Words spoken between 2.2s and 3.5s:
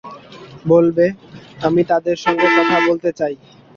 সঙ্গে কথা বলতে চাই।